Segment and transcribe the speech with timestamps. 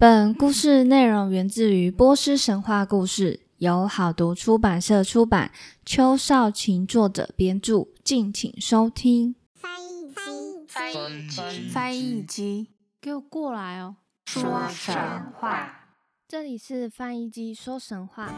[0.00, 5.52] 本故事内容源自于波斯神话故事，由好读出版社出版，
[5.84, 9.34] 邱少晴作者编著，敬请收听。
[9.52, 12.68] 翻译机，翻译机，翻译机，
[12.98, 13.96] 给我过来哦！
[14.24, 14.96] 说神
[15.38, 15.90] 话，
[16.26, 18.32] 这里是翻译机说神话。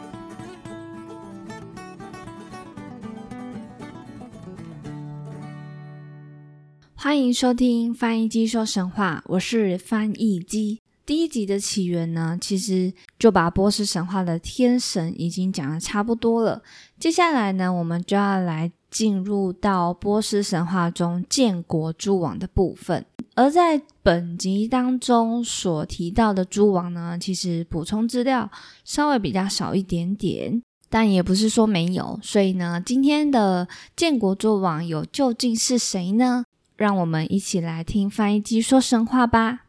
[6.97, 10.82] 欢迎收听翻译机说神话，我是翻译机。
[11.05, 16.63] 第一集的起源呢，其实就把波斯神话的天神已经讲的差不多了。
[16.99, 23.05] 接下来呢，我们就要来进入到波斯神话中建国诸王的部分。
[23.35, 28.51] 而在本集当中所提到的诸王呢，其实补充资料
[28.85, 32.21] 稍微比较少一点点，但也不是说没有。
[32.23, 33.67] 所以呢，今天的
[33.97, 36.45] 建国诸王有究竟是谁呢？
[36.77, 39.65] 让我们一起来听翻译机说神话吧。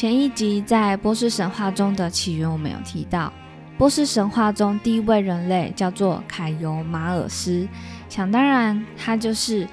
[0.00, 3.30] 前一集在波斯神话中的起源，我们有提到，
[3.76, 7.68] 波斯神话中第一位人类叫做凯尤马尔斯，
[8.08, 9.68] 想当然，他就是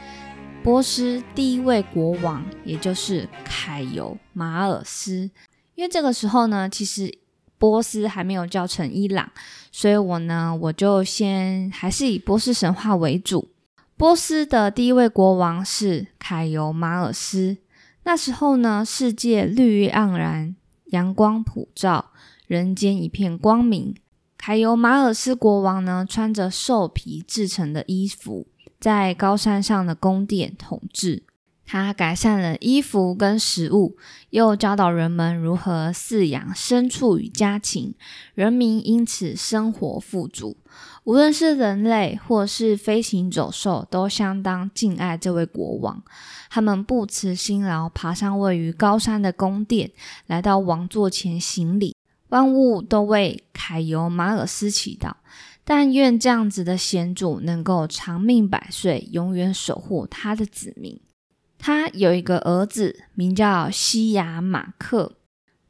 [0.61, 5.31] 波斯第一位国王，也就是凯尤马尔斯。
[5.75, 7.19] 因为这个时候呢，其实
[7.57, 9.31] 波斯还没有叫成伊朗，
[9.71, 13.47] 所以我呢，我就先还是以波斯神话为主。
[13.95, 17.55] 波斯的第一位国王是凯尤马尔斯。
[18.07, 20.55] 那时候呢，世界绿意盎然，
[20.85, 22.11] 阳光普照，
[22.45, 23.93] 人间一片光明。
[24.37, 28.47] 凯尤马尔斯国王呢，穿着兽皮制成的衣服，
[28.79, 31.23] 在高山上的宫殿统治。
[31.65, 33.97] 他改善了衣服跟食物，
[34.29, 37.93] 又教导人们如何饲养牲畜与家禽，
[38.33, 40.55] 人民因此生活富足。
[41.07, 46.03] 无论是人类或是飞行走兽，都相当敬爱这位国王。
[46.49, 49.89] 他们不辞辛劳，爬上位于高山的宫殿，
[50.25, 51.95] 来到王座前行礼。
[52.27, 55.13] 万物都为凯尤马尔斯祈祷，
[55.63, 60.99] 但愿这样子的贤主能够长命百岁，永远守护他的子民。
[61.57, 65.13] 他有一个儿子，名叫西亚马克，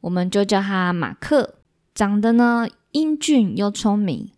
[0.00, 1.54] 我们就叫他马克。
[1.94, 4.32] 长得呢英俊又聪明，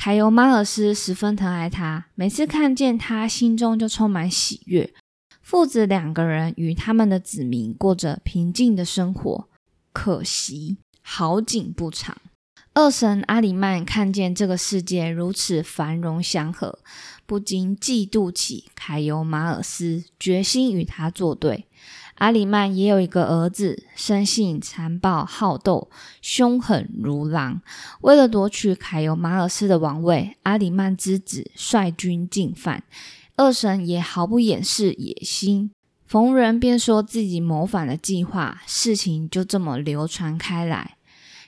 [0.00, 4.94] 凯尤马尔斯十分疼爱他，每次看见他，心中就充满喜悦。
[5.42, 9.48] 父子两个人与他们的子民过着平静的生活。
[9.92, 12.16] 可惜好景不长。
[12.74, 16.78] 二神阿里曼看见这个世界如此繁荣祥和，
[17.26, 21.66] 不禁嫉妒起凯尤马尔斯，决心与他作对。
[22.18, 25.88] 阿里曼也有一个儿子，生性残暴好斗，
[26.20, 27.62] 凶狠如狼。
[28.00, 32.82] 为了夺取凯尤马尔斯的王位，阿里曼之子率军进犯。
[33.36, 35.70] 二神也毫不掩饰野心，
[36.06, 40.96] 逢人便说自己谋反的计划，事情就这么流传开来。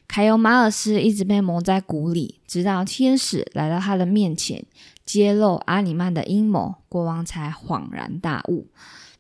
[0.07, 4.65] 凯尤马尔斯一直被蒙在鼓里，直到天使来到他的面前，
[5.11, 8.69] 揭露阿里曼的阴谋，国王才恍然大悟。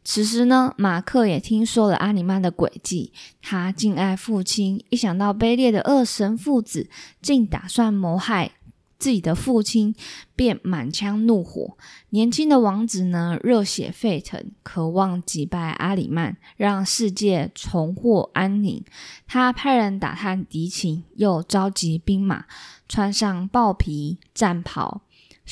[0.04, 3.12] 此时呢，马克也听说了阿里曼的诡计，
[3.42, 6.88] 他敬爱父亲，一想到卑劣的二神父子
[7.20, 8.52] 竟打算谋害。
[9.00, 9.94] 自己的父亲
[10.36, 11.78] 便满腔怒火，
[12.10, 18.84] 年轻的王子呢热血沸腾，渴望击败阿里曼，让世界重获安宁。
[19.26, 22.44] 他派人打探敌情，又召集兵马，
[22.90, 25.00] 穿上豹皮战袍，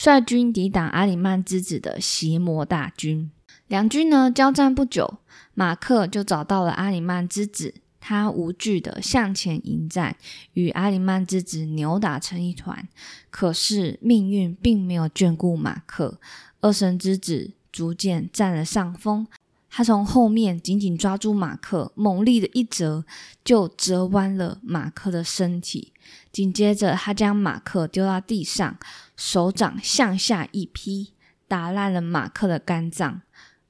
[0.00, 3.32] 率军抵挡阿里曼之子的邪魔大军。
[3.66, 5.18] 两军呢交战不久，
[5.54, 7.74] 马克就找到了阿里曼之子。
[7.98, 10.14] 他无惧的向前迎战，
[10.52, 12.86] 与阿里曼之子扭打成一团。
[13.30, 16.20] 可是命运并没有眷顾马克，
[16.60, 19.26] 二神之子逐渐占了上风。
[19.68, 23.04] 他从后面紧紧抓住马克，猛力的一折，
[23.44, 25.92] 就折弯了马克的身体。
[26.30, 28.78] 紧接着，他将马克丢到地上，
[29.16, 31.14] 手掌向下一劈，
[31.46, 33.22] 打烂了马克的肝脏。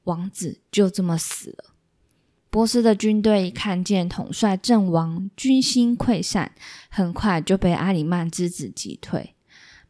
[0.04, 1.64] 王子就这么死了。
[2.50, 6.52] 波斯的军队看见统帅阵亡，军心溃散，
[6.88, 9.34] 很快就被阿里曼之子击退。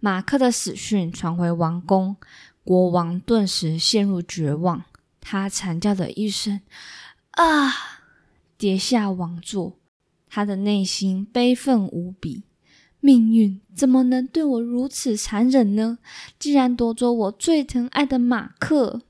[0.00, 2.16] 马克的死讯传回王宫，
[2.64, 4.84] 国王顿时陷入绝望，
[5.20, 6.60] 他惨叫的一声
[7.38, 7.72] “啊”，
[8.58, 9.78] 跌下王座。
[10.28, 12.42] 他的内心悲愤无比，
[13.00, 15.98] 命运怎么能对我如此残忍呢？
[16.38, 19.02] 竟然夺走我最疼爱的马克！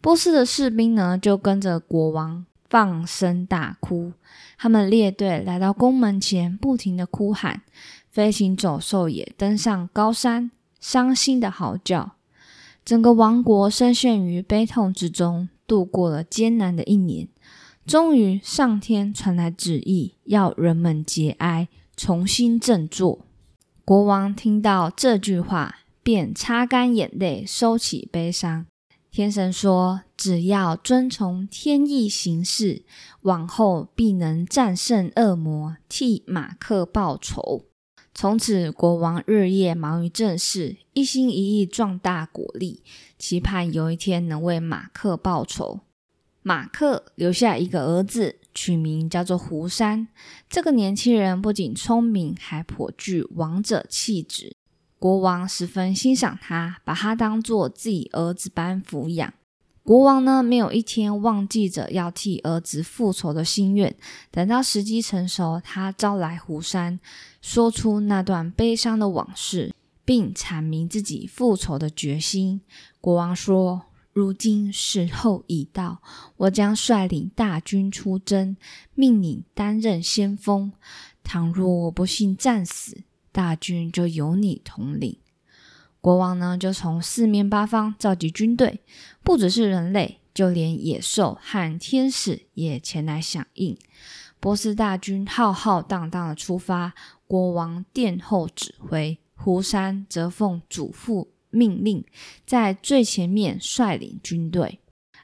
[0.00, 2.44] 波斯的士兵呢，就跟着国王。
[2.70, 4.12] 放声大哭，
[4.58, 7.62] 他们列队来到宫门前，不停的哭喊。
[8.10, 12.12] 飞行走兽也登上高山，伤心的嚎叫。
[12.84, 17.28] 整个王国深陷于悲痛之中，度过了艰难的一年。
[17.88, 23.20] 终于，上天传来旨意，要人们节哀，重新振作。
[23.82, 28.66] 国王听到这句话，便擦干眼泪，收起悲伤。
[29.10, 32.82] 天神说：“只要遵从天意行事，
[33.22, 37.64] 往后必能战胜恶魔，替马克报仇。”
[38.14, 42.82] 从此，国王日夜忙于政事，一心一意壮大国力，
[43.18, 45.80] 期盼有一天能为马克报仇。
[46.48, 50.08] 马克留下一个儿子，取名叫做胡山。
[50.48, 54.56] 这个年轻人不仅聪明，还颇具王者气质。
[54.98, 59.34] 国王十分欣赏他，把他当做自己儿子般抚养。
[59.82, 63.94] 国王呢，没有一天忘记着要替儿子复仇的心愿。
[64.30, 66.98] 等到时机成熟，他招来胡山，
[67.42, 72.62] 说出那段悲伤的往事，并阐明自己复仇的决心。
[73.02, 73.82] 国王说
[74.18, 76.02] ：“如今时候已到，
[76.38, 78.56] 我将率领大军出征，
[78.92, 80.72] 命你担任先锋。
[81.22, 85.16] 倘若我不幸战死，大军就由你统领。”
[86.02, 88.80] 国王呢，就从四面八方召集军队，
[89.22, 93.78] 不只是人类，就连野兽和天使也前来响应。
[94.40, 96.92] 波斯大军浩浩荡荡的出发，
[97.28, 102.04] 国王殿后指挥，胡山则奉祖父命令，
[102.46, 104.80] 在最前面率领军队。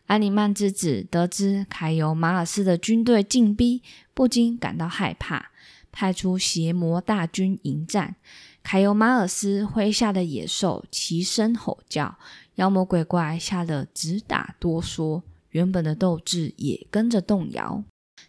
[0.07, 3.83] 阿里曼之子得知凯尤马尔斯的军队进逼，
[4.13, 5.51] 不禁感到害怕，
[5.91, 8.17] 派出邪魔大军迎战。
[8.63, 12.19] 凯尤马尔斯麾下的野兽齐声吼叫，
[12.57, 17.85] 妖魔鬼怪吓得直打哆嗦，原本的斗志也跟着动摇。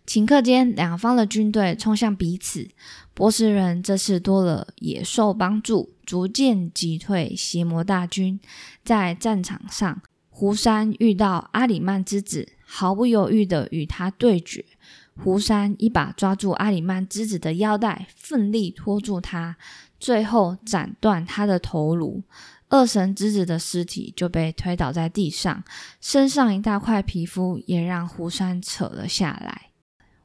[0.05, 2.69] 顷刻间，两方的军队冲向彼此。
[3.13, 8.39] 波斯人这次多了野兽帮助，逐渐击退邪魔大军。
[8.83, 14.63] 在战场上，胡山遇到阿里曼之子，毫不犹豫地与他对决。
[15.17, 19.57] 胡山一把抓住阿里曼之子的腰带，奋力拖住他。
[19.97, 22.21] 最后斩断他的头颅，
[22.67, 25.63] 二神之子的尸体就被推倒在地上，
[26.01, 29.71] 身上一大块皮肤也让胡山扯了下来。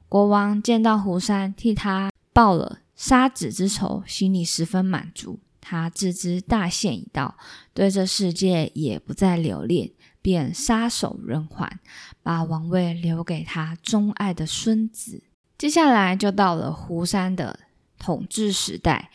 [0.09, 5.39] 国王见到胡山替他报了杀子之仇，心里十分满足。
[5.71, 7.37] 他自知大限已到，
[7.73, 11.79] 对这世界也不再留恋，便撒手人寰，
[12.25, 15.23] 把王位留给他钟爱的孙子。
[15.57, 17.61] 接下来就到了胡山的
[18.01, 19.13] 统治时代。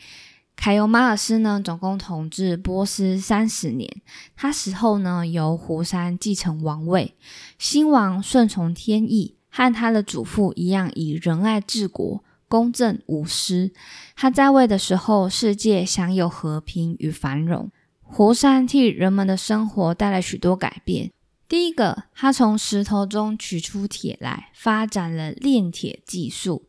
[0.56, 4.00] 凯尤马尔斯呢，总共统治波斯三十年。
[4.34, 7.14] 他死后呢，由胡山继承王位。
[7.58, 13.72] 新王顺从天意，和他的祖父一样，以仁爱治国，公正无私。
[14.14, 17.70] 他在位的时候，世界享有和平与繁荣。
[18.02, 21.10] 胡山替人们的生活带来许多改变。
[21.48, 26.66] 第一个，他从石头中取出铁来，发展了炼铁技术。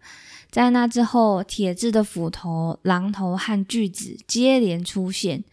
[0.49, 5.43] 在那之后，铁制的斧头、榔头和锯子接连出现，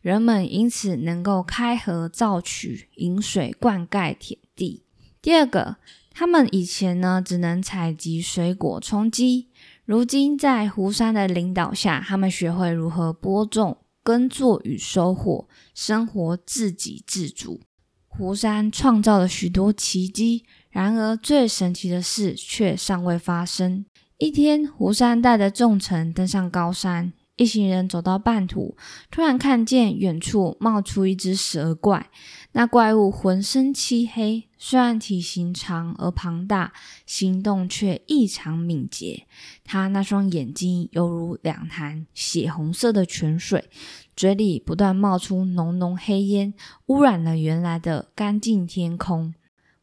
[0.00, 4.82] 人们因此能够开河造渠、引水灌溉田地。
[5.20, 5.76] 第二个，
[6.12, 9.48] 他们以前呢只能采集水果充饥，
[9.86, 17.60] 如今在胡山的领导下，他们学会如何播种、耕作与收获，生活自给自足。
[18.08, 23.84] 胡山创造了许多奇迹，然而最神奇的事却尚未发生。
[24.16, 27.12] 一天，胡山带着众臣登上高山。
[27.36, 28.76] 一行人走到半途，
[29.10, 32.10] 突然看见远处冒出一只蛇怪。
[32.52, 36.72] 那怪物浑身漆黑，虽然体型长而庞大，
[37.04, 39.26] 行动却异常敏捷。
[39.64, 43.68] 他那双眼睛犹如两潭血红色的泉水，
[44.14, 46.54] 嘴里不断冒出浓浓黑烟，
[46.86, 49.34] 污染了原来的干净天空。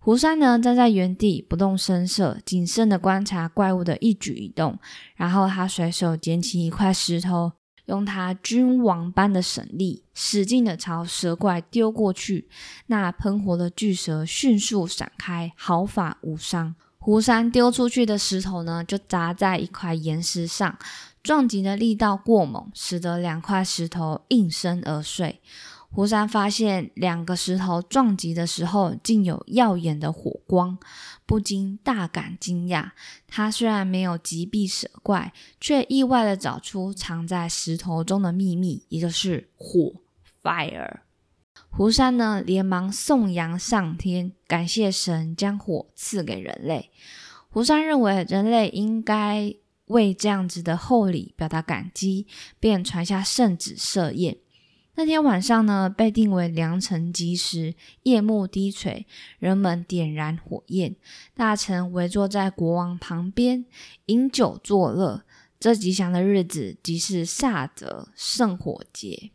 [0.03, 4.79] 胡山呢，站在原地不动声色，谨慎的观察怪物的一举一动。
[5.15, 7.51] 然后他随手捡起一块石头，
[7.85, 12.49] 用他君王般的神力，使劲的朝蛇怪丢过去。
[12.87, 16.73] 那喷火的巨蛇迅速闪开，毫发无伤。
[16.97, 20.79] 胡山丢出去的石头呢，就砸在一块岩石上，
[21.21, 25.39] 撞击的力道过猛，使得两块石头应声而碎。
[25.93, 30.77] 胡山发现两个石头撞击的时候，竟有耀眼的火光，
[31.25, 32.91] 不禁大感惊讶。
[33.27, 39.93] 他虽然没有击毙蛇怪，却意外的找出藏在石头中的秘密，也就是火
[40.41, 40.99] （fire）。
[41.69, 46.89] 胡山呢，连忙颂扬上天，感谢神将火赐给人类。
[47.49, 49.53] 胡山认为人类应该
[49.87, 52.27] 为这样子的厚礼表达感激，
[52.61, 54.37] 便传下圣旨设宴。
[54.95, 59.07] 那天晚上呢，被定为良辰吉时，夜幕低垂，
[59.39, 60.95] 人们点燃火焰，
[61.33, 63.65] 大臣围坐在国王旁边，
[64.07, 65.23] 饮酒作乐。
[65.59, 69.31] 这吉祥的日子即是萨德圣火节。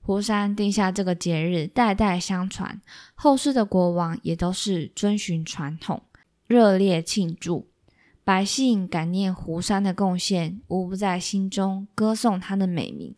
[0.00, 2.80] 湖山定下这个节日，代代相传，
[3.14, 6.02] 后世的国王也都是遵循传统，
[6.46, 7.68] 热烈庆祝。
[8.24, 13.14] 百姓感念湖山的贡献，无不在心中歌颂他的美名。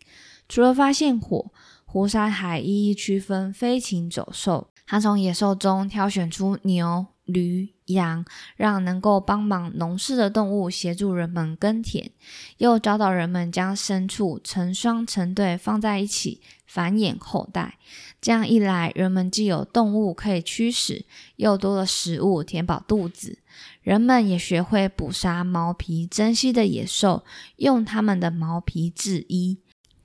[0.49, 1.51] 除了发现火，
[1.93, 4.69] 湖山海一一区分飞禽走兽。
[4.87, 8.25] 他从野兽中挑选出牛、驴、羊，
[8.57, 12.13] 让能够帮忙农事的动物协助人们耕田，
[12.59, 17.77] 又教导人们将牲畜成双成对放在一起繁衍后代。
[18.21, 21.05] 这样一来，人们既有动物可以驱使，
[21.35, 23.39] 又多了食物填饱肚子。
[23.83, 27.25] 人们也学会捕杀毛皮珍稀的野兽，
[27.57, 29.59] 用它们的毛皮制衣。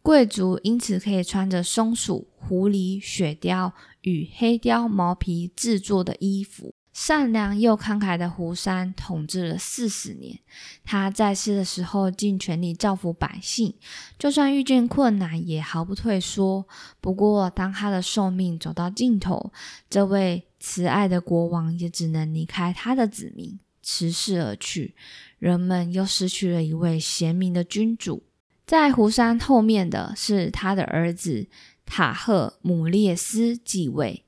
[0.05, 3.71] 贵族因此可以穿着松鼠、狐狸、雪貂
[4.01, 6.75] 与黑貂毛皮制作的衣服。
[6.93, 10.37] 善良又慷慨的胡山统治了四十年，
[10.83, 13.73] 他在世的时候尽全力造福百姓，
[14.19, 16.67] 就算遇见困难也毫不退缩。
[17.01, 19.51] 不过，当他的寿命走到尽头，
[19.89, 24.93] 这位慈爱的国王也只能离开他的子民，辞世而去。
[25.39, 28.21] 人们又失去了一位贤明的君主。
[28.65, 31.47] 在胡山后面的是他的儿子
[31.85, 34.25] 塔赫姆列斯继位，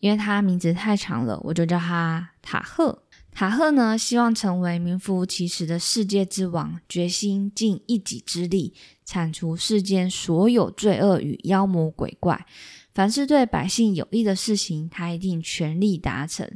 [0.00, 3.02] 因为他名字太长了，我就叫他塔赫。
[3.30, 8.74] 塔赫呢，希望成为名副其实的世界之王，决心尽一己之力
[9.06, 12.46] 铲除世间所有罪恶与妖魔鬼怪。
[12.92, 16.46] 凡是对百姓有益的事情，他一定全力达成。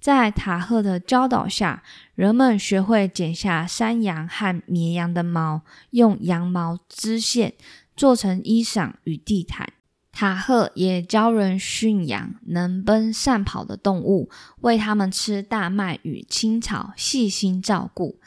[0.00, 1.82] 在塔赫的教导下，
[2.14, 7.54] 人们学会剪下山羊和绵羊的毛，用羊毛织线
[7.96, 9.72] 做成衣裳与地毯。
[10.10, 14.28] 塔赫也教人驯养能奔善跑的动物，
[14.62, 18.18] 喂它们吃大麦与青草，细心照顾。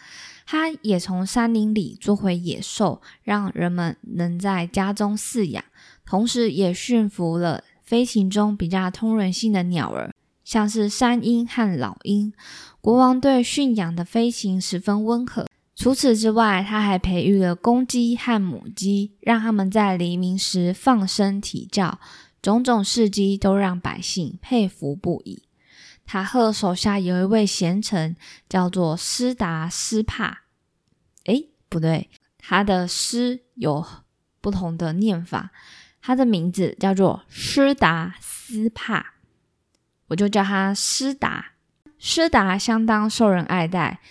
[0.45, 5.63] 他也从山林里捉回野兽，让人们能在家中饲养。
[6.05, 10.10] 同时，也驯服了飞禽中比较通人性的鸟儿，
[10.51, 12.33] 像是山鹰和老鹰。
[12.81, 15.47] 国王对驯养的飞禽十分温和。
[15.77, 22.01] 除此之外，他还培育了公鸡和母鸡，让他们在黎明时放声啼叫。
[22.41, 25.43] 种种事迹都让百姓佩服不已。
[26.05, 28.17] 塔赫手下有一位贤臣，
[28.49, 30.41] 叫做斯达斯帕。
[31.27, 33.85] 诶，不对，他的诗有
[34.41, 35.51] 不同的念法。
[36.01, 39.13] 他的名字叫做施达斯帕，
[40.11, 41.53] 我就叫他施达。
[41.97, 44.01] 施达相当受人爱戴，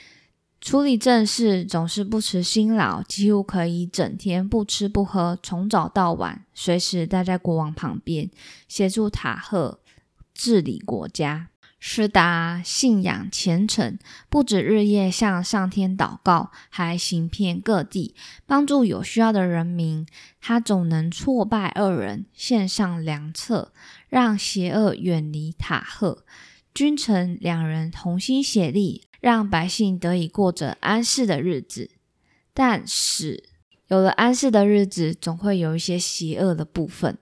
[0.61, 8.31] 处理政事总是不辞辛劳，几乎可以整天不吃不喝，从早到晚，随时待在国王旁边，
[8.67, 9.81] 协助塔赫
[10.33, 11.50] 治理国家。
[11.83, 18.15] 施达信仰虔诚，不止日夜向上天祷告，还行遍各地，
[18.47, 20.07] 帮助有需要的人民。
[20.43, 23.73] 他总能挫败恶人，献上良策，
[24.11, 26.25] 让邪恶远离塔赫。
[26.75, 31.91] 君臣两人同心协力，让百姓得以过着安适的日子。
[32.53, 33.45] 但是，
[33.89, 37.17] 有了安适的日子，总会有一些邪恶的部分，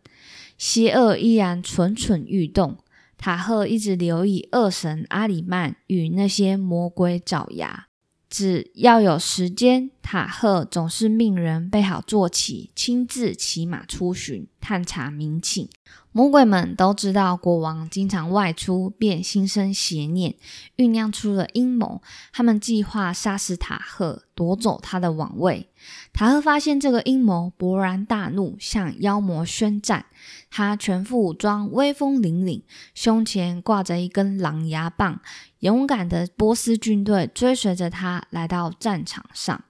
[0.59, 2.79] 邪恶依然蠢蠢欲动。
[3.19, 7.88] 塔赫一直留意恶神阿里曼与那些魔鬼爪牙。
[8.29, 15.69] 只要有时间，塔赫总是命人备好坐骑，亲自骑马出巡，探查民情。
[16.11, 20.35] 魔鬼们都知道国王经常外出，便心生邪念，
[20.77, 22.03] 酝酿出了阴谋。
[22.33, 25.69] 他们计划杀死塔赫，夺走他的王位。
[26.13, 30.07] 塔赫发现这个阴谋，勃然大怒，向妖魔宣战。
[30.51, 32.63] 他全副武装，威风凛凛，
[32.95, 35.21] 胸前挂着一根狼牙棒。
[35.61, 39.65] 勇敢的波斯军队追随着他来到战场上。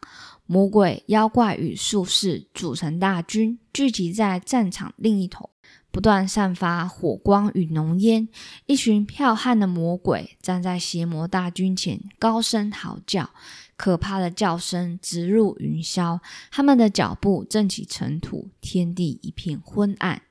[0.46, 5.50] 魔鬼、妖怪与术士组成大军，聚集在战场另一头。
[5.90, 8.28] 不断散发火光与浓烟，
[8.66, 13.30] 一群剽悍的魔鬼站在邪魔大军前，高声嚎叫，
[13.76, 16.20] 可怕的叫声直入云霄。
[16.50, 20.22] 他们的脚步震起尘土，天地一片昏暗。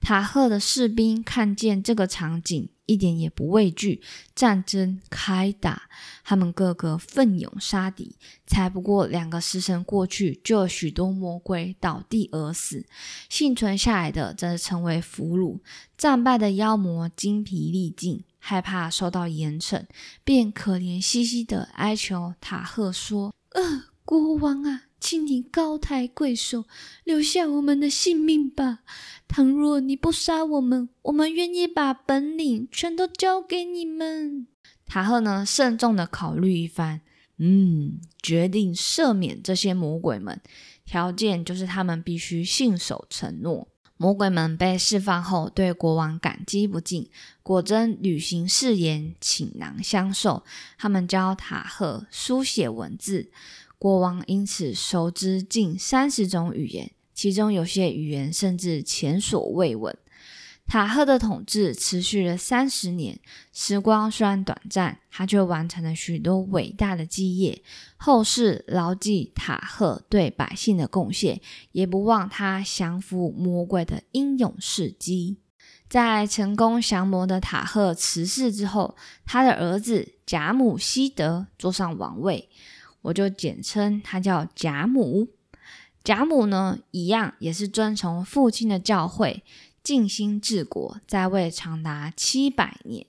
[0.00, 2.68] 塔赫的士兵看见这个场景。
[2.90, 4.02] 一点也不畏惧，
[4.34, 5.82] 战争开打，
[6.24, 8.16] 他们个个奋勇杀敌。
[8.48, 12.84] 才不过两个时辰过去，就有许多魔鬼倒地而死，
[13.28, 15.60] 幸存下来的则成为俘虏。
[15.96, 19.84] 战败的妖魔精疲力尽，害怕受到严惩，
[20.24, 26.66] 便可怜兮兮的哀求塔赫说：“呃，国王啊，请你高抬贵手，
[27.04, 28.80] 留下我们的性命吧。
[29.26, 34.46] 倘若你不杀我们，我们愿意把本领全都交给你们。”
[34.86, 37.00] 塔赫呢，慎重的考虑一番，
[37.38, 40.40] 嗯，决定赦免这些魔鬼们，
[40.84, 43.68] 条件就是他们必须信守承诺。
[43.96, 47.10] 魔鬼们被释放后，对国王感激不尽，
[47.42, 50.42] 果真履行誓言，倾囊相授。
[50.78, 53.30] 他们教塔赫书写文字，
[53.80, 59.96] 国王因此熟知近三十种语言，其中有些语言甚至前所未闻。
[60.66, 63.18] 塔赫的统治持续了三十年，
[63.54, 67.62] 时光虽然短暂，他却完成了许多伟大的基业。
[67.96, 71.40] 后世牢记塔赫对百姓的贡献，
[71.72, 75.38] 也不忘他降服魔鬼的英勇事迹。
[75.88, 78.94] 在成功降魔的塔赫辞世之后，
[79.24, 82.49] 他的儿子贾姆希德坐上王位，
[83.02, 85.28] 我就简称他叫贾母。
[86.02, 89.40] 贾母呢，一样也是遵从父亲的教诲。
[89.82, 93.06] 尽心治国，在位长达七百年。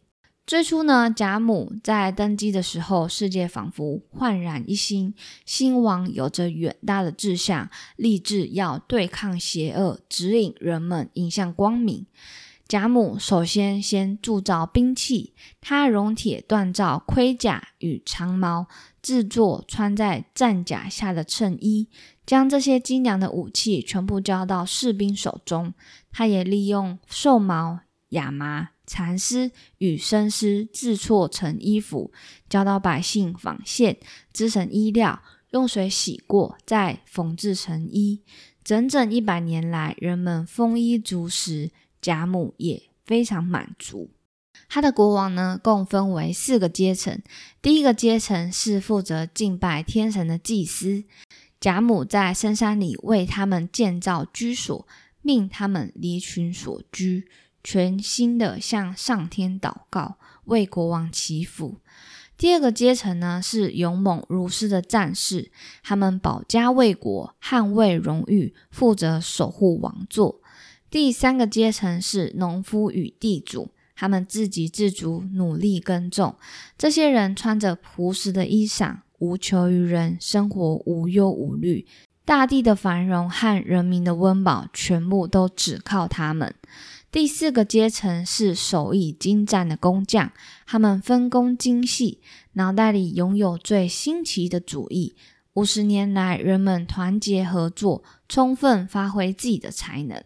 [0.48, 5.13] 最初呢，贾母在登基的时候，世界仿佛焕然一新。
[5.45, 12.05] 新王有着远大的志向，立志要对抗邪恶，指引人们迎向光明。
[12.71, 18.67] 贾母首先先铸造兵器，他熔铁锻造盔甲与长矛，
[19.01, 21.89] 制作穿在战甲下的衬衣。
[22.25, 25.73] 将这些精良的武器全部交到士兵手中，
[26.13, 32.13] 他也利用兽毛、亚麻、蚕丝与生丝制作成衣服，
[32.47, 33.97] 教到百姓纺线、
[34.31, 38.21] 织成衣料，用水洗过再缝制成衣。
[38.63, 41.71] 整整一百年来，人们丰衣足食，
[42.01, 44.10] 贾母也非常满足。
[44.67, 47.22] 他的国王呢，共分为四个阶层，
[47.62, 51.03] 第一个阶层是负责敬拜天神的祭司。
[51.60, 54.88] 贾母在深山里为他们建造居所，
[55.22, 57.27] 命他们离群所居，
[57.63, 61.77] 全心的向上天祷告，为国王祈福。
[62.38, 65.52] 第二个阶层呢，是勇猛如狮的战士，
[65.84, 70.40] 他们保家卫国，捍卫荣誉，负责守护王座。
[70.91, 76.36] 第三个阶层是农夫与地主，他们自给自足，努力耕种。
[76.77, 78.97] 这些人穿着朴实的衣裳。
[79.19, 81.86] 无求于人，生活无忧无虑，
[82.25, 86.56] 大地的繁荣和人民的温饱，全部都只靠他们。
[87.12, 90.32] 第四个阶层是手艺精湛的工匠，
[90.65, 92.19] 他们分工精细，
[92.54, 95.15] 脑袋里拥有最新奇的主意。
[95.54, 100.23] 五十年来，人们团结合作，充分发挥自己的才能。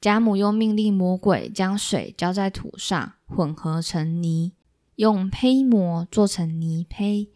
[0.00, 4.52] 贾母又命令魔鬼将水浇在土上，混合成泥，
[4.96, 7.28] 用胚膜做成泥胚。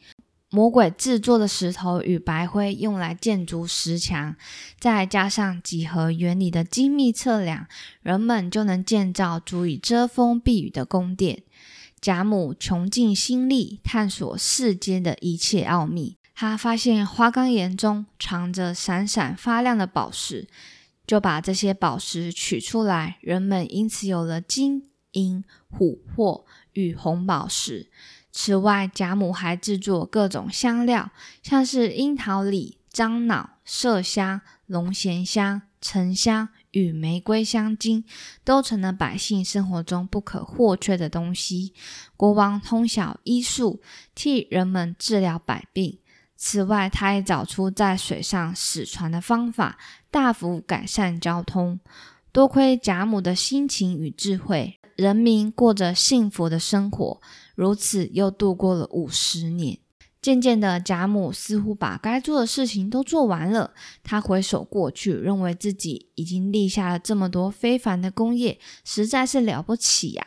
[0.48, 4.36] 魔鬼制作的石头与白灰用来建筑石墙，
[4.78, 7.66] 再加上几何原理的精密测量，
[8.00, 11.42] 人们就能建造足以遮风避雨的宫殿。
[12.00, 20.46] 贾母穷尽心力探索世间的一切奥秘，他发现花岗岩中藏着闪闪发亮的宝石，
[21.06, 27.90] 就把这些宝石取出来，人们因此有了金银琥珀与红宝石。
[28.32, 31.10] 此外，贾母还制作各种香料，
[31.42, 38.04] 像是樱桃李、樟脑、麝香、龙涎香、沉香与玫瑰香精，
[38.42, 41.74] 都成了百姓生活中不可或缺的东西。
[42.16, 43.80] 国王通晓医术，
[44.16, 45.98] 替人们治疗百病。
[46.36, 49.78] 此外，他也找出在水上驶船的方法，
[50.10, 51.80] 大幅改善交通。
[52.32, 57.20] 多亏贾母的心情与智慧，人民过着幸福的生活。
[57.54, 59.78] 如此又度过了五十年，
[60.20, 63.72] 渐渐的，贾母似乎把该做的事情都做完了。
[64.02, 70.26] 他回首过去，认为自己已经立下了这么多非凡的功业，实在是了不起呀，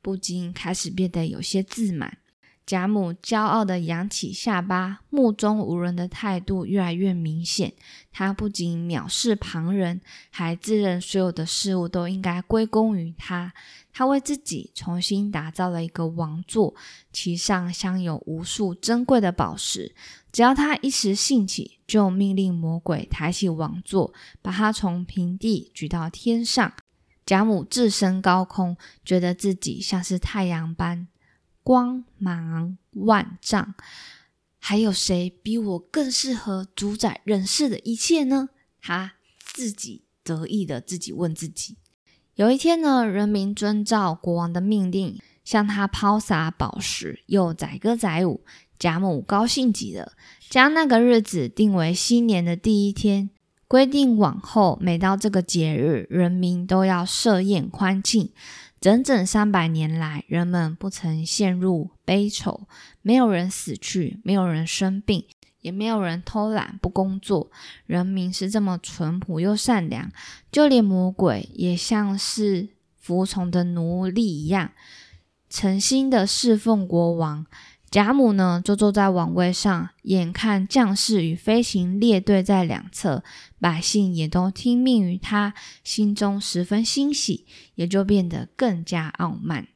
[0.00, 2.16] 不禁开始变得有些自满。
[2.64, 7.72] 贾母骄傲地扬起下巴，目中无人的态度越来越明显。
[8.12, 13.52] 她不仅藐视旁人，还自认所有的事物都应该归功于她。
[13.92, 16.74] 她为自己重新打造了一个王座，
[17.12, 19.94] 其上镶有无数珍贵的宝石。
[20.30, 26.72] 只要她一时兴起，就命令魔鬼抬起王座，把她从平地举到天上。
[27.26, 31.08] 贾母置身高空，觉得自己像是太阳般。
[31.62, 33.74] 光芒万丈，
[34.58, 38.48] 还有谁比我更适合主宰人世的一切呢？
[38.80, 41.76] 他自己得意的自己问自己。
[42.34, 48.44] 有一天呢，人民遵照国王的命令，向他抛洒宝石，又载歌载舞。
[48.78, 50.12] 贾母高兴极了，
[50.50, 53.30] 将那个日子定为新年的第一天，
[53.68, 58.32] 规定往后每到这个节日，人民都要设宴欢庆。
[58.82, 62.66] 整整三百年来，人们不曾陷入悲愁，
[63.00, 65.24] 没有人死去，没有人生病。
[65.60, 67.48] 也没有人偷懒不工作，
[67.86, 70.10] 人民是这么淳朴又善良，
[70.50, 74.72] 就连魔鬼也像是服从的奴隶一样，
[75.48, 77.46] 诚心的侍奉国王。
[77.92, 83.22] 贾母呢，就坐在王位上，眼看将士与飞行列队在两侧，
[83.60, 85.52] 百姓也都听命于他，
[85.84, 89.68] 心中十分欣喜，也就变得更加傲慢。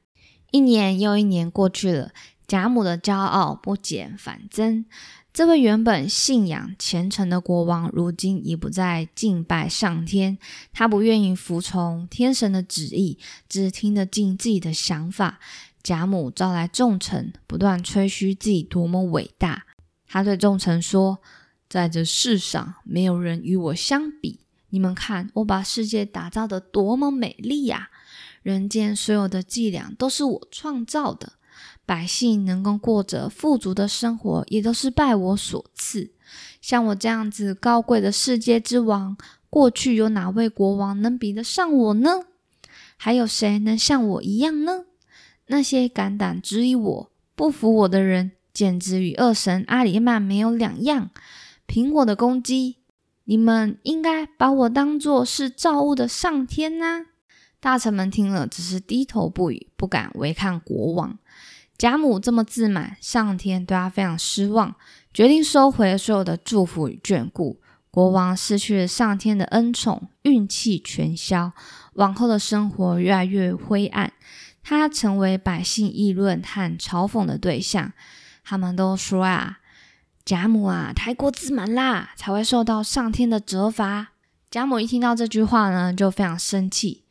[0.51, 2.13] 一年又一年过去了，
[2.47, 4.87] 贾母的骄傲不减反增。
[5.35, 10.39] 这位原本信仰虔诚的国王，如今已不再敬拜上天。
[10.73, 15.39] 他不愿意服从天神的旨意，只听得进自己的想法。
[15.87, 19.67] 贾母招来众臣，不断吹嘘自己多么伟大。
[20.09, 21.21] 他对众臣说
[21.71, 24.41] ：“在这世上，没有人与我相比。
[24.71, 27.91] 你们看，我把世界打造的多么美丽呀！
[28.43, 31.35] 人间所有的伎俩都是我创造的。”
[31.87, 36.11] 百姓能够过着富足的生活，也都是拜我所赐。
[36.61, 39.17] 像我这样子高贵的世界之王，
[39.49, 42.25] 过去有哪位国王能比得上我呢？
[42.97, 44.87] 还有谁能像我一样呢？
[45.49, 51.11] 那些敢胆质疑我、不服我的人，简直与恶神阿里曼没有两样。
[51.67, 52.77] 凭我的攻击，
[53.25, 57.07] 你们应该把我当作是造物的上天呐！
[57.59, 61.19] 大臣们听了，只是低头不语，不敢违抗国王。
[61.77, 64.75] 贾母这么自满，上天对他非常失望，
[65.13, 67.61] 决定收回所有的祝福与眷顾。
[67.91, 71.53] 国王失去了上天的恩宠，运气全消，
[71.95, 74.13] 往后的生活越来越灰暗。
[74.69, 77.93] 他成为百姓议论和嘲讽的对象。
[78.43, 79.61] 他们都说啊，
[80.25, 84.09] 贾母啊，太过自满啦，才会受到上天的责罚。
[84.51, 87.05] 贾母一听到这句话呢，就非常生气。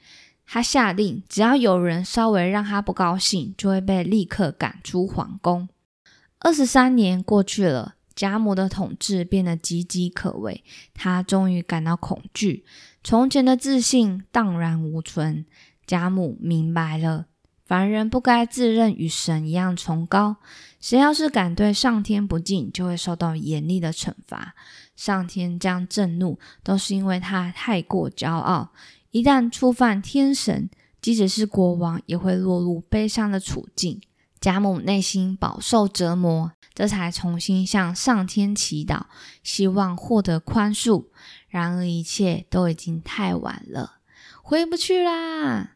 [0.46, 5.70] 他下令，只要有人稍微让他不高兴，就会被立刻赶出皇宫。
[6.40, 10.62] 二十三年过去了，贾母的统治变得岌岌可危，
[10.94, 12.66] 他终于感到恐惧，
[13.02, 15.46] 从前的自信荡然无存。
[15.88, 17.28] 贾母明白了，
[17.66, 20.36] 凡人不该自认与神一样崇高，
[20.80, 24.54] 谁要是敢对上天不敬，就会受到严厉的惩罚。
[24.96, 28.70] 上天将震怒，都是因为他太过骄傲。
[29.10, 30.70] 一旦触犯天神，
[31.02, 34.00] 即使是国王也会落入悲伤的处境。
[34.40, 39.06] 贾母内心饱受折磨，这才重新向上天祈祷，
[39.42, 41.06] 希望获得宽恕。
[41.48, 43.96] 然而一切都已经太晚了，
[44.44, 45.75] 回不去啦！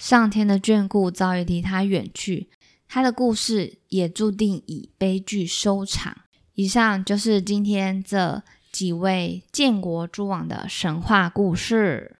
[0.00, 2.48] 上天的眷顾早已离他远去，
[2.88, 6.16] 他的故事也注定以悲剧收场。
[6.54, 12.16] 以上就是今天这几位建国诸王的神话故事。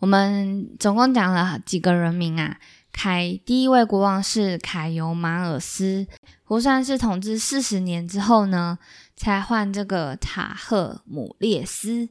[0.00, 2.58] 我们总共讲了几个人名啊？
[2.96, 6.06] 凯第一位国王是凯尤马尔斯，
[6.44, 8.78] 胡善是统治四十年之后呢，
[9.16, 12.08] 才换这个塔赫姆列斯。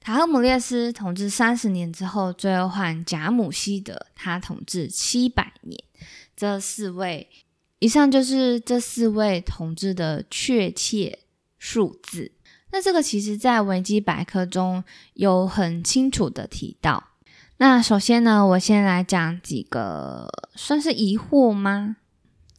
[0.00, 5.78] 塔赫姆列斯统治三十年之后，最后换贾姆希德，他统治七百年。
[6.34, 7.28] 这四位，
[7.78, 11.20] 以上就是这四位统治的确切
[11.58, 12.32] 数字。
[12.72, 14.82] 那这个其实在维基百科中
[15.14, 17.10] 有很清楚的提到。
[17.58, 21.96] 那首先呢，我先来讲几个算是疑惑吗？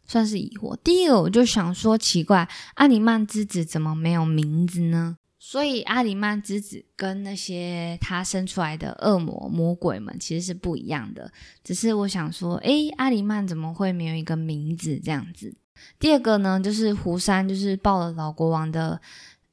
[0.07, 0.75] 算是疑惑。
[0.83, 5.17] 第一个，我就想说，奇怪，阿里曼之子怎么没有名字呢？
[5.37, 11.31] 所以阿里曼之子跟那些他生出来的恶魔魔鬼们其实是不一样的。
[11.63, 15.55] 只是我想说，诶，阿里曼怎么会没有一个名字这样子？
[15.99, 18.99] 第二个呢，就是胡山就是报了老国王的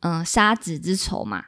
[0.00, 1.44] 嗯杀子之仇嘛。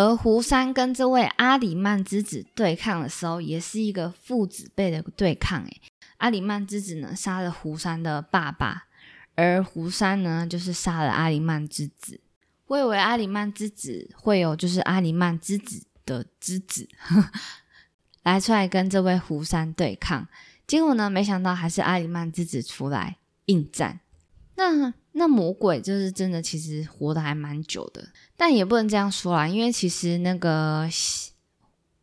[0.00, 5.62] 而胡山跟这位阿里曼之子对抗的时候，也是一个父子辈的对抗。
[5.62, 5.80] 诶，
[6.16, 8.84] 阿里曼之子呢杀了胡山的爸爸，
[9.34, 12.18] 而胡山呢就是杀了阿里曼之子。
[12.68, 16.88] 我以为阿里曼之子会有就是阿里曼之子的之子
[18.24, 20.26] 来出来跟这位胡山对抗，
[20.66, 24.00] 结果呢，没想到还是阿里曼之子出来应战。
[24.56, 30.88] 那那魔鬼就是真的，其实活得还蛮久的，但也不能这样说啦，因为其实那个，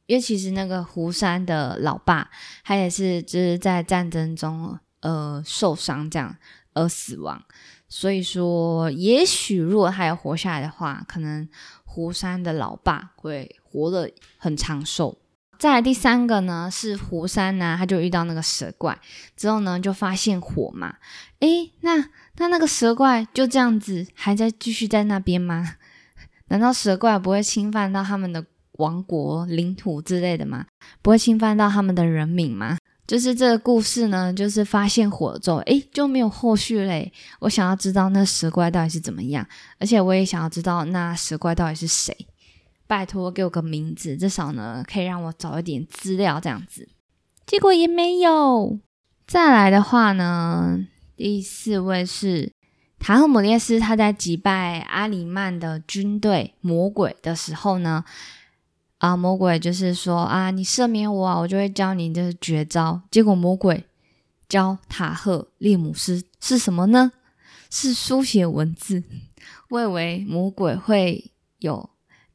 [0.05, 2.29] 因为其实那个胡山的老爸，
[2.63, 6.35] 他也是就是在战争中呃受伤这样
[6.73, 7.41] 而死亡，
[7.87, 11.47] 所以说也许如果他有活下来的话，可能
[11.85, 15.17] 胡山的老爸会活得很长寿。
[15.57, 18.99] 再来第三个呢，是湖山呢，他就遇到那个蛇怪，
[19.35, 20.97] 之后呢就发现火嘛，
[21.39, 25.75] 诶，那那那个蛇怪就这样子还在继续在那边吗？
[26.49, 30.65] 难道蛇怪不会侵犯到他们的王国领土之类的吗？
[31.01, 32.77] 不会侵犯到他们的人民吗？
[33.07, 37.11] 就是这个故事呢，就是发现火之后，诶，就没有后续嘞。
[37.39, 39.47] 我想要知道那蛇怪到底是怎么样，
[39.79, 42.15] 而且我也想要知道那蛇怪到底是谁。
[42.85, 46.87] 拜托给我个名字，至少呢可以让我找一点资料这样子。
[47.45, 48.77] 结果也没有。
[49.25, 50.85] 再来的话呢，
[51.17, 52.53] 第四位是
[52.99, 58.05] 塔赫姆列斯，他在击败阿里曼的军队魔鬼的时候呢，
[58.99, 63.01] 啊，魔鬼就是说啊，你赦免我啊，我就会教你的绝招。
[63.09, 63.83] 结果魔鬼
[64.47, 67.11] 教塔赫列姆斯是什么呢？
[67.71, 69.03] 是书写文字。
[69.71, 71.89] 我以为魔鬼会有。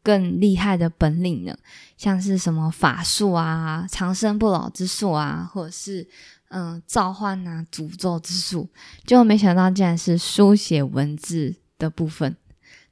[0.04, 1.56] 更厉害的本领呢，
[1.96, 6.04] 像是什么法术啊、长生不老之术啊，或者是
[6.52, 8.68] 嗯召唤啊、诅咒之术，
[9.06, 12.36] 结果没想到竟然是书写文字的部分，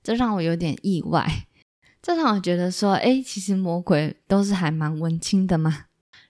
[0.03, 1.47] 这让我有点意外。
[2.03, 5.85] 这让我觉得说，哎，其实魔鬼都是还蛮文青的嘛。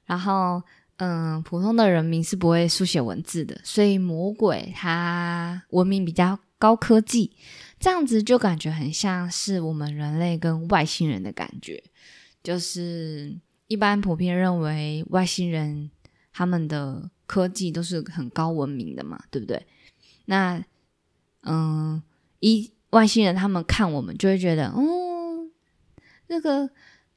[0.04, 0.60] 然后，
[0.96, 7.36] 嗯，普通的人民是不会书写文字的，所以魔鬼他文明比较高科技。
[7.78, 11.82] 这样子就感觉很像是我们人类跟外星人的感觉，
[12.42, 13.38] 就是
[13.68, 15.90] 一般普遍认为外星人
[16.32, 19.64] 他们的科技都是很高文明的嘛，对不对？
[20.24, 20.60] 那
[21.44, 22.02] 嗯，
[22.40, 25.46] 一外星人他们看我们就会觉得，哦，
[26.26, 26.68] 那个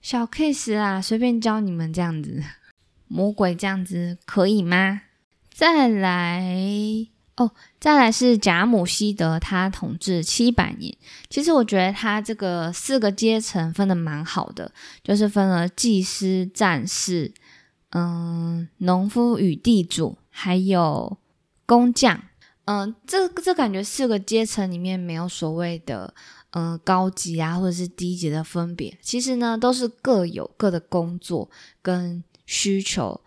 [0.01, 2.43] 小 case 啊，随便教你们这样子，
[3.09, 5.01] 魔鬼这样子可以吗？
[5.51, 7.07] 再来。
[7.35, 7.49] 哦，
[7.79, 10.95] 再来是贾姆希德，他统治七百年。
[11.31, 14.71] 其实我觉得他这个四个阶层分的蛮好的，
[15.03, 17.33] 就是分了祭司、战士、
[17.95, 21.17] 嗯，农夫与地主，还有
[21.65, 22.23] 工匠。
[22.65, 26.13] 嗯，这这感觉四个阶层里面没有所谓的
[26.51, 31.49] 嗯高级啊或者是低级的分别，其实呢都是各有各的工作
[31.81, 33.21] 跟需求。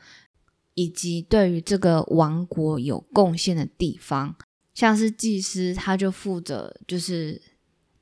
[0.79, 4.37] 以及对于这个王国有贡献的地方，
[4.75, 7.41] 像是祭司，他就负责就是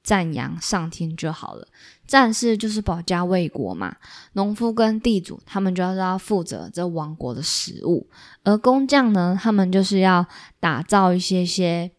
[0.05, 1.67] 赞扬上天就好了；
[2.07, 3.97] 战士就是保家卫国嘛；
[4.35, 8.07] 农夫跟地主，他们就要要负责这王国的食物；
[8.45, 10.27] 而工匠呢，他们就是要
[10.61, 11.90] 打造一些些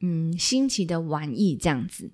[0.00, 2.10] 嗯新奇的玩意，这样子。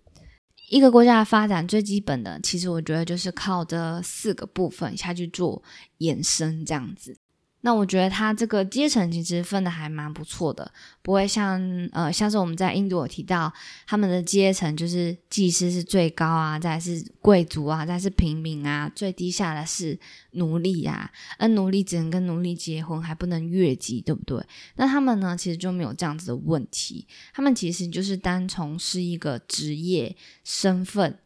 [0.69, 5.63] 一个国家的发展最基本的，其实我觉得就是靠这四个部分下去做
[5.97, 7.17] 延伸，这样子。
[7.62, 10.71] 那我觉得他这个阶层其实分的还蛮不错的，
[11.03, 11.61] 不会像
[11.92, 13.53] 呃，像是我们在印度有提到
[13.85, 19.99] 他们的阶层，就是祭司是最高啊，再是贵族啊，再是平民啊，最低下的是
[20.33, 24.40] 奴隶啊，而奴隶只能跟奴隶结婚，还不能越级，对不对？
[24.77, 31.18] 那他们呢，其实就没有这样子的问题，他们其实就是单从是一个职业身份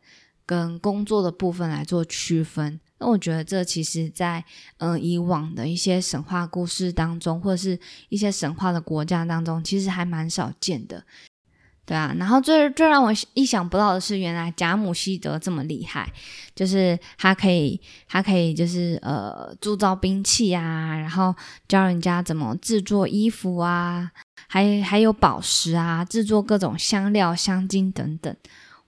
[0.46, 2.80] 跟工作的部分来做区分。
[3.02, 4.44] 那我觉得这其实，在
[4.78, 7.76] 嗯以往的一些神话故事当中，或者是
[8.10, 11.02] 一些神话的国家当中，其实还蛮少见的，
[11.84, 12.14] 对啊。
[12.16, 16.08] 然后最最让我意想不到的是，原来贾姆希德这么厉害，
[16.54, 21.34] 就是他可以他可以就是呃铸造兵器啊，然后
[21.66, 24.12] 教人家怎么制作衣服啊，
[24.46, 28.36] 还还有宝石啊，制作各种香料、香精等等。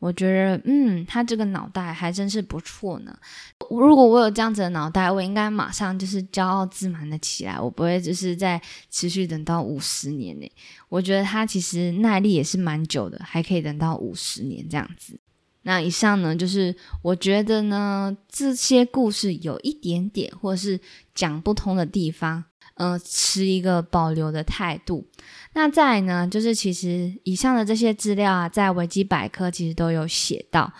[0.04, 3.18] 我觉得，嗯，他这个脑袋还真是不错呢。
[3.70, 10.52] 如果我有这样子的脑袋，我应该马上就是骄傲自满的起来，我不会就是在持续等到五十年呢。
[10.90, 15.18] 我觉得他其实耐力也是蛮久的，还可以等到五十年这样子。
[15.62, 20.78] 那以上呢，就是我觉得呢，这些故事有一点点或是
[21.14, 22.44] 讲不通的地方。
[22.76, 25.06] 嗯，持一个保留的态度。
[25.52, 30.72] 那再呢，就是其实以上的这些资料啊，在维基百科其实都有写到。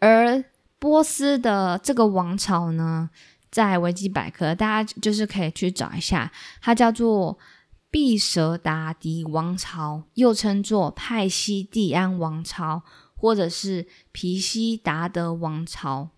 [0.00, 0.42] 而
[0.78, 3.08] 波斯的这个王朝呢，
[3.50, 7.38] 在维基百科大家就是可以去找一下，它叫做
[7.90, 12.82] 毕舍达迪王朝，又称作派西蒂安王朝，
[13.14, 16.10] 或者是皮西达德王朝。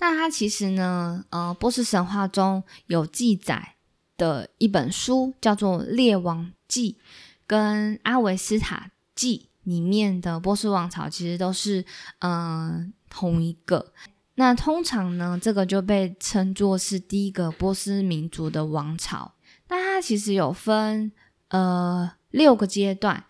[0.00, 3.76] 那它其实呢，呃，波斯神话中有记载。
[4.22, 6.92] 的一本书叫做《列王记》
[7.44, 11.84] 跟《阿维斯塔记》里面的波斯王朝其实都是
[12.20, 13.92] 嗯同一个。
[14.36, 19.32] 那通常呢，这个就被称作是第一个波斯民族的王朝。
[19.66, 21.10] 那它其实有分
[21.48, 23.24] 呃六个阶段，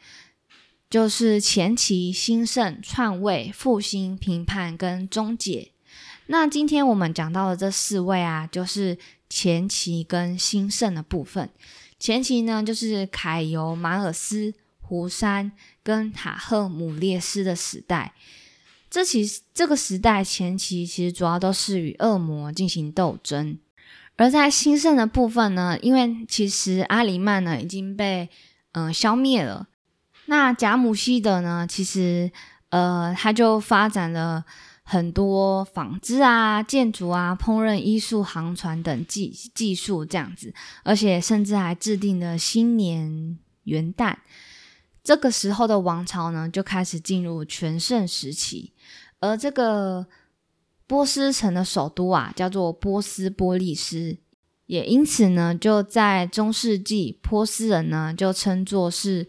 [0.91, 5.73] 就是前期、兴盛、篡位、复兴、评判跟终结。
[6.27, 8.99] 那今天我们讲到的这四位啊，就是。
[9.35, 11.49] 前期跟兴盛的部分。
[11.99, 18.13] 前期呢，就是凯尤马尔斯、胡山跟塔赫姆列斯的时代。
[18.91, 23.59] 这其这个时代前期其实主要都是与恶魔进行斗争。
[24.17, 28.29] 而在兴盛的部分呢，因为其实阿里曼呢已经被
[28.73, 29.67] 嗯消灭了。
[30.27, 32.31] 那贾姆希德呢，其实
[32.69, 34.45] 呃他就发展了
[34.93, 40.53] 很多纺织啊、建筑啊、烹饪艺术、航船等技技术这样子，
[40.85, 44.17] 而且甚至还制定了新年元旦。
[45.03, 48.75] 这个时候的王朝呢，就开始进入全盛时期。
[49.21, 50.07] 而这个。
[50.85, 54.19] 波斯城的首都啊，叫做波斯波利斯，
[54.67, 59.27] 也因此呢，就在中世纪，波斯人呢就称作是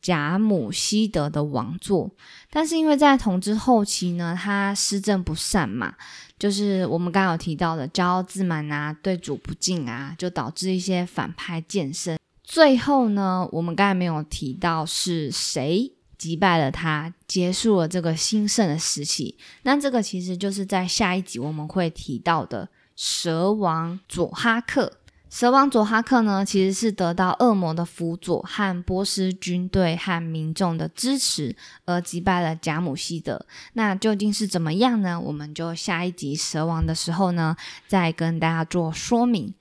[0.00, 2.10] 贾姆希德的王座。
[2.50, 5.94] 但是因为在统治后期呢，他施政不善嘛，
[6.38, 12.18] 就是我们刚刚有提到的骄傲自满啊，对主不敬啊，就导致一些反派渐生。
[12.42, 15.92] 最后呢，我们刚才没有提到是谁。
[16.18, 19.36] 击败了他，结束了这个兴盛的时期。
[19.64, 24.90] 那这个其实就是在下一集我们会提到的蛇王佐哈克。
[25.38, 33.44] 蛇王佐哈克呢，其实是得到恶魔的辅佐和波斯军队和民众的支持而击败了贾姆希德。
[33.74, 35.20] 那究竟是怎么样呢？
[35.20, 37.54] 我们就下一集蛇王的时候呢，
[37.86, 39.52] 再跟大家做说明。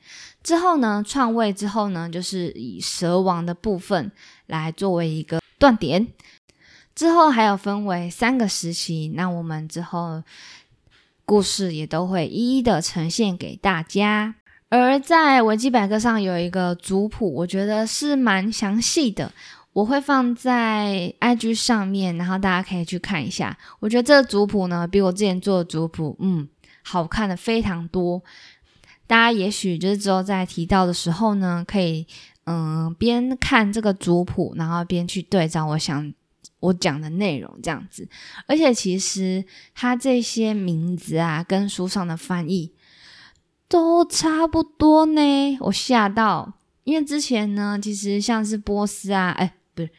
[0.42, 4.10] 之后呢，篡位之后呢，就是以蛇王的部分
[4.46, 6.08] 来作为一个断点。
[6.96, 10.24] 之后还有分为三个时期，那我们之后
[11.26, 14.36] 故事也都会一一的呈现给大家。
[14.78, 19.32] 而在维基百科上有一个族谱，我觉得是蛮详细的，
[19.74, 23.58] 我会放在 IG 上面，然后大家可以去看一下。
[23.80, 26.48] 我觉得这个族谱呢，比我之前做的族谱，嗯，
[26.84, 28.22] 好看的非常多。
[29.08, 32.06] 大家也许就是之后在提到的时候呢，可以
[32.46, 35.66] 嗯边看这个族谱，然后边去对照。
[35.66, 36.14] 我想。
[36.62, 38.08] 我讲的内容这样子，
[38.48, 39.44] 而且其实
[39.76, 42.72] 他这些名字啊，跟书上的翻译
[43.68, 45.58] 都差不多呢。
[45.62, 49.90] 我吓到，因为之前呢，其实像是波斯啊，哎，不是，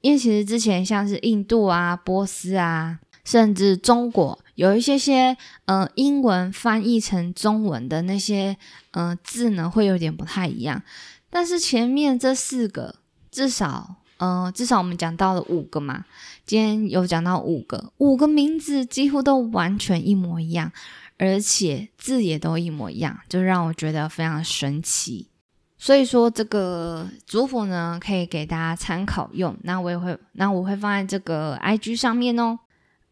[0.00, 8.56] 因为其实之前像是印度啊、波斯啊，甚至中国，有一些些呃英文翻译成中文的那些
[8.92, 10.82] 呃字呢，会有点不太一样。
[11.30, 12.96] 但是前面这四个
[13.30, 13.96] 至少。
[14.20, 16.04] 嗯，至少我们讲到了五个嘛，
[16.44, 20.72] 今天有讲到五个，五个名字几乎都完全一模一样，
[21.18, 25.28] 而且字也都一模一样，就让我觉得非常神奇。
[25.76, 29.56] 所以说这个族谱呢，可以给大家参考用。
[29.62, 32.58] 那我也会，那我会放在这个 IG 上面哦。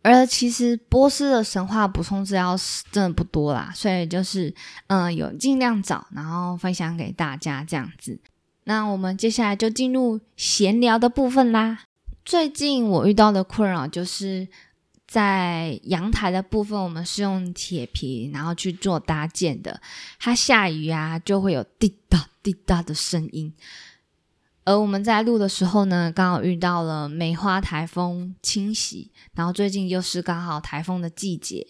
[0.03, 4.55] 而其实波斯的神话补充资料是真的不多啦，所以就是
[4.87, 8.19] 嗯，有尽量找，然后分享给大家这样子。
[8.64, 11.81] 那我们接下来就进入闲聊的部分啦。
[12.25, 14.49] 最近我遇到的困扰就是
[15.16, 19.81] 在阳台的部分，我们是用铁皮然后去做搭建的。
[20.18, 23.50] 它下雨啊，就会有滴答滴答的声音。
[24.64, 31.66] 而我们在录的时候呢，刚好遇到了梅花台风侵袭，然后最近又是刚好台风的季节，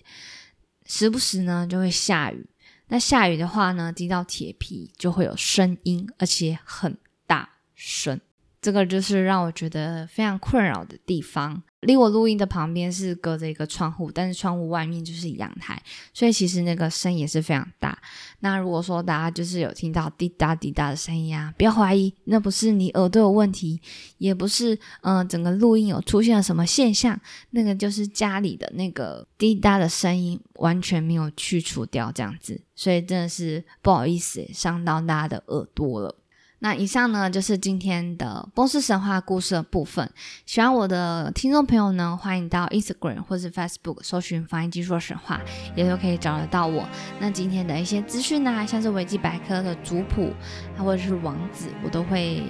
[0.84, 2.48] 时不时呢就会下雨。
[2.88, 8.20] 那下雨的话呢，滴到铁皮就会有声音，而且很大声。
[8.66, 11.62] 这个就是让我觉得非常困扰的地方。
[11.82, 15.80] 离我录音的旁边是隔着一个窗户，但是窗户外面就是阳台，
[16.12, 17.96] 所以其实那个声也是非常大。
[18.40, 23.80] 那如果说大家就是有听到滴答滴答的声音啊，不要怀疑，那不是你耳朵有问题，
[24.18, 27.16] 也不是嗯整个录音有出现了什么现象，
[27.50, 36.16] 那个就是家里的那个滴答的声音完全没有去除掉这样子，所以真的是不好意思伤到大家的耳朵了。
[36.60, 40.10] 那以上呢就是今天的波斯神话故事的部分。
[40.46, 45.40] 喜欢我的听众朋友呢，欢迎到 Instagram 或是 Facebook 搜寻“翻译技术神话”，
[45.76, 46.88] 也都可以找得到我。
[47.20, 50.32] 那今天的一些资讯呢，像是维基百科的族谱，
[50.78, 52.42] 或者是网址，我都会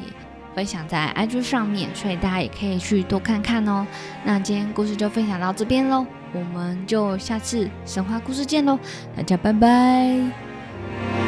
[0.55, 3.87] 分享在 IG 上面，所以大家也可以去多看看哦。
[4.25, 8.79] 那今天故事就分享到这边喽，我们就下次神话故事见喽，
[9.17, 11.26] 大家拜拜。